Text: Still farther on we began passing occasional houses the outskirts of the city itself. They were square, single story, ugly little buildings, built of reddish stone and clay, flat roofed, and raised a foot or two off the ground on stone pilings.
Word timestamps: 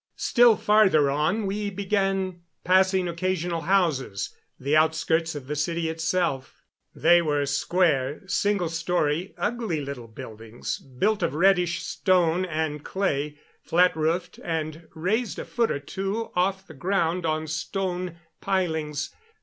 Still 0.17 0.55
farther 0.55 1.11
on 1.11 1.45
we 1.45 1.69
began 1.69 2.41
passing 2.63 3.07
occasional 3.07 3.61
houses 3.61 4.35
the 4.59 4.75
outskirts 4.75 5.35
of 5.35 5.45
the 5.45 5.55
city 5.55 5.89
itself. 5.89 6.63
They 6.95 7.21
were 7.21 7.45
square, 7.45 8.21
single 8.25 8.69
story, 8.69 9.35
ugly 9.37 9.79
little 9.79 10.07
buildings, 10.07 10.79
built 10.79 11.21
of 11.21 11.35
reddish 11.35 11.83
stone 11.83 12.45
and 12.45 12.83
clay, 12.83 13.37
flat 13.61 13.95
roofed, 13.95 14.39
and 14.43 14.87
raised 14.95 15.37
a 15.37 15.45
foot 15.45 15.69
or 15.69 15.79
two 15.79 16.31
off 16.35 16.65
the 16.65 16.73
ground 16.73 17.27
on 17.27 17.45
stone 17.45 18.17
pilings. 18.41 19.13